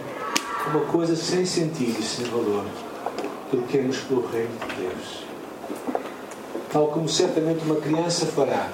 [0.66, 2.64] uma coisa sem sentido e sem valor.
[3.52, 5.22] Troquemos pelo reino de Deus.
[6.72, 8.68] Tal como certamente uma criança fará.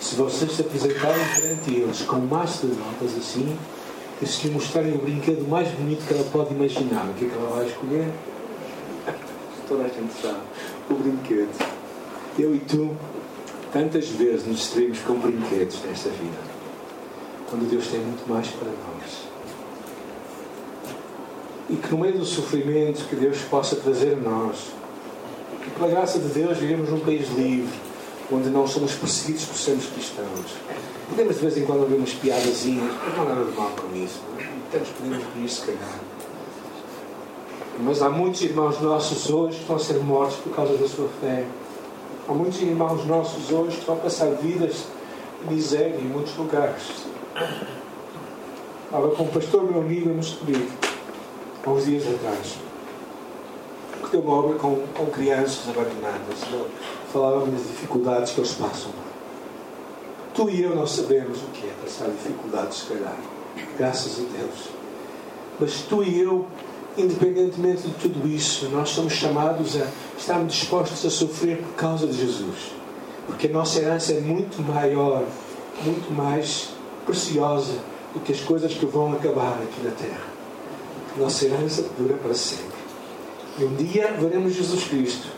[0.00, 3.56] Se vocês se apresentarem perante eles com um maço de notas assim,
[4.20, 7.28] e se lhe mostrarem o brinquedo mais bonito que ela pode imaginar, o que é
[7.28, 8.08] que ela vai escolher?
[9.68, 10.40] Toda a gente sabe.
[10.90, 11.74] O brinquedo.
[12.38, 12.94] Eu e tu,
[13.72, 16.54] tantas vezes nos distraímos com brinquedos nesta vida.
[17.48, 19.34] Quando Deus tem muito mais para nós
[21.68, 24.72] e que no meio do sofrimento que Deus possa trazer a nós,
[25.62, 27.72] que pela graça de Deus vivemos num país livre,
[28.34, 30.56] onde não somos perseguidos por sermos cristãos.
[31.08, 33.96] Podemos de vez em quando ouvir umas piadazinhas, mas não há nada de mal com
[33.96, 34.20] isso.
[34.72, 36.00] Temos, podemos rir se calhar.
[37.80, 41.08] Mas há muitos irmãos nossos hoje que estão a ser mortos por causa da sua
[41.20, 41.44] fé.
[42.28, 44.86] Há muitos irmãos nossos hoje que estão a passar vidas
[45.46, 46.82] de miséria em muitos lugares.
[48.84, 50.68] Estava com um pastor meu amigo nos pedir
[51.64, 52.63] há uns dias atrás.
[54.04, 56.40] Porque uma obra com, com crianças abandonadas.
[57.10, 58.90] Falávamos das dificuldades que eles passam.
[60.34, 63.16] Tu e eu não sabemos o que é passar dificuldades, se calhar.
[63.78, 64.68] Graças a Deus.
[65.58, 66.46] Mas tu e eu,
[66.98, 69.86] independentemente de tudo isso, nós somos chamados a
[70.18, 72.72] estarmos dispostos a sofrer por causa de Jesus.
[73.26, 75.24] Porque a nossa herança é muito maior,
[75.82, 76.70] muito mais
[77.06, 77.72] preciosa
[78.12, 80.26] do que as coisas que vão acabar aqui na terra.
[81.16, 82.83] Nossa herança dura para sempre.
[83.56, 85.28] E um dia veremos Jesus Cristo,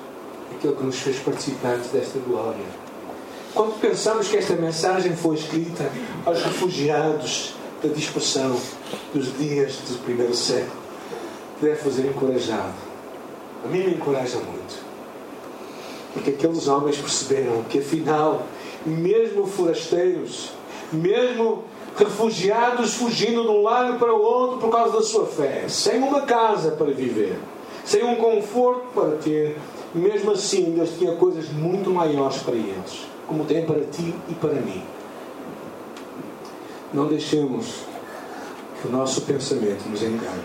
[0.55, 2.64] aquele que nos fez participantes desta glória.
[3.53, 5.91] Quando pensamos que esta mensagem foi escrita
[6.25, 8.59] aos refugiados da dispersão
[9.12, 10.81] dos dias do primeiro século,
[11.61, 12.75] deve fazer encorajado.
[13.62, 14.83] A mim me encoraja muito.
[16.14, 18.47] Porque aqueles homens perceberam que, afinal,
[18.87, 20.53] mesmo forasteiros,
[20.91, 21.64] mesmo
[21.99, 26.23] refugiados fugindo de um lado para o outro por causa da sua fé, sem uma
[26.23, 27.39] casa para viver,
[27.87, 29.57] sem um conforto para ter,
[29.95, 34.55] mesmo assim, Deus tinha coisas muito maiores para eles, como tem para ti e para
[34.55, 34.82] mim.
[36.93, 37.84] Não deixemos
[38.80, 40.43] que o nosso pensamento nos engane.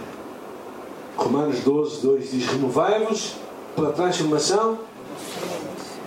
[1.18, 3.36] Romanos 12, 2 diz: Renovai-vos
[3.76, 4.78] pela transformação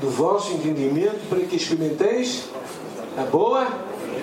[0.01, 2.45] do vosso entendimento para que experimenteis
[3.19, 3.67] a boa,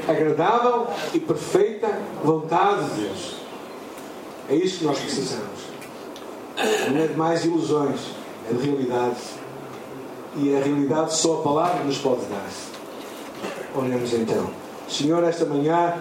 [0.08, 1.88] agradável e perfeita
[2.24, 3.36] vontade de Deus.
[4.50, 5.71] É isso que nós precisamos.
[6.90, 8.00] Não é de mais ilusões,
[8.50, 9.18] é de realidade.
[10.36, 12.48] E a realidade só a palavra nos pode dar.
[13.76, 14.50] Olhamos então.
[14.88, 15.98] Senhor, esta manhã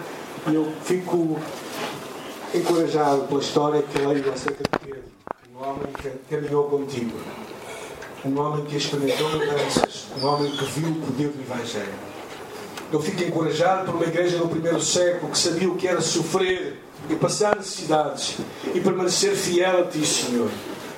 [0.47, 1.39] eu fico
[2.53, 5.03] encorajado pela história que leio acerca de Pedro,
[5.55, 7.17] um homem que caminhou contigo,
[8.25, 12.11] um homem que experimentou mudanças, um homem que viu o poder do Evangelho.
[12.91, 16.77] Eu fico encorajado por uma igreja no primeiro século que sabia o que era sofrer
[17.11, 18.37] e passar necessidades
[18.73, 20.49] e permanecer fiel a Ti, Senhor.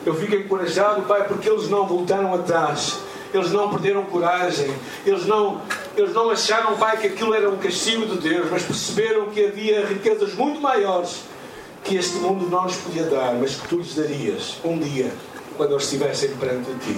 [0.05, 2.99] Eu fico encorajado, Pai, porque eles não voltaram atrás,
[3.33, 4.69] eles não perderam coragem,
[5.05, 5.61] eles não,
[5.97, 9.85] eles não acharam, Pai, que aquilo era um castigo de Deus, mas perceberam que havia
[9.85, 11.21] riquezas muito maiores
[11.83, 15.11] que este mundo não lhes podia dar, mas que Tu lhes darias um dia,
[15.57, 16.95] quando eles estivessem perante Ti.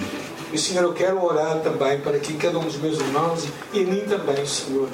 [0.52, 3.84] E, Senhor, eu quero orar também para que cada um dos meus irmãos e, e
[3.84, 4.88] a mim também, Senhor,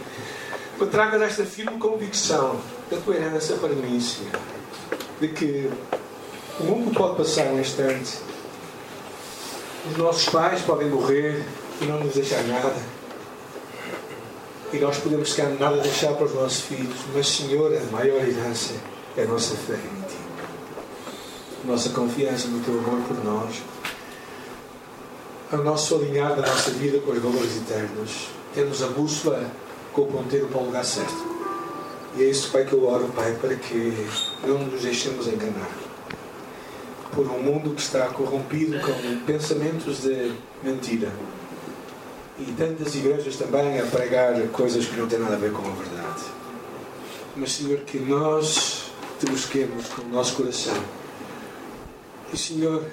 [0.79, 2.61] que tragas esta firme convicção
[2.91, 4.33] da tua herança para mim, Senhor,
[5.21, 5.71] de que
[6.61, 8.19] o mundo pode passar um instante,
[9.91, 11.45] os nossos pais podem morrer
[11.81, 12.75] e não nos deixar nada.
[14.73, 18.75] E nós podemos, calhar, nada deixar para os nossos filhos, mas, Senhor, a maior herança
[19.17, 20.17] é a nossa fé em Ti.
[21.65, 23.63] Nossa confiança no Teu amor por nós
[25.53, 28.29] o nosso alinhar da nossa vida com os valores eternos.
[28.55, 29.51] Termos a bússola
[29.93, 31.33] com o ponteiro para o lugar certo.
[32.17, 34.09] E é isso, Pai, que eu oro, Pai, para que
[34.47, 35.71] não nos deixemos enganar
[37.15, 40.33] por um mundo que está corrompido com pensamentos de
[40.63, 41.13] mentira.
[42.39, 45.75] E tantas igrejas também a pregar coisas que não têm nada a ver com a
[45.75, 46.23] verdade.
[47.37, 48.91] Mas, Senhor, que nós
[49.21, 50.75] te busquemos com o nosso coração.
[52.33, 52.85] E, Senhor,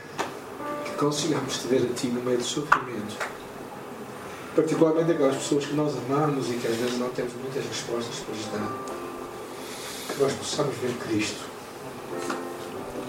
[0.98, 3.39] consigamos te ver a Ti no meio do sofrimento.
[4.56, 8.36] Particularmente aquelas pessoas que nós amamos e que às vezes não temos muitas respostas para
[8.36, 10.14] lhes dar.
[10.14, 11.46] Que nós possamos ver Cristo,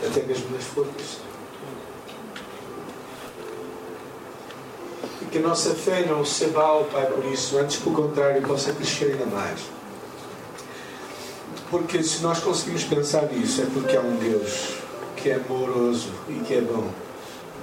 [0.07, 1.19] até mesmo nas forcas.
[5.23, 8.73] E que a nossa fé não se abale, Pai, por isso, antes, pelo contrário, possa
[8.73, 9.61] crescer ainda mais.
[11.71, 14.75] Porque se nós conseguimos pensar nisso, é porque há um Deus
[15.17, 16.91] que é amoroso e que é bom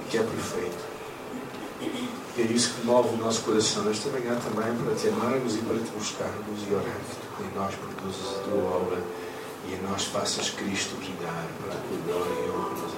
[0.08, 0.88] que é perfeito.
[2.38, 5.76] É isso que move o nosso coração esta manhã também para te amarmos e para
[5.76, 7.00] te buscarmos e orar
[7.36, 9.02] que em nós produzas a tua obra
[9.66, 12.97] e em nós faças Cristo brilhar para a tua glória e honra